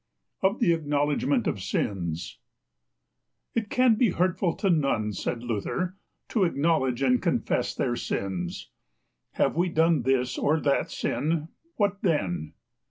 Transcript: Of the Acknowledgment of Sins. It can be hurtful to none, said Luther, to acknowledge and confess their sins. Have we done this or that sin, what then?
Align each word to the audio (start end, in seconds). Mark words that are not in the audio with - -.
Of 0.41 0.57
the 0.59 0.73
Acknowledgment 0.73 1.45
of 1.45 1.61
Sins. 1.61 2.39
It 3.53 3.69
can 3.69 3.93
be 3.93 4.09
hurtful 4.09 4.55
to 4.55 4.71
none, 4.71 5.13
said 5.13 5.43
Luther, 5.43 5.95
to 6.29 6.43
acknowledge 6.43 7.03
and 7.03 7.21
confess 7.21 7.75
their 7.75 7.95
sins. 7.95 8.71
Have 9.33 9.55
we 9.55 9.69
done 9.69 10.01
this 10.01 10.39
or 10.39 10.59
that 10.61 10.89
sin, 10.89 11.49
what 11.75 12.01
then? 12.01 12.53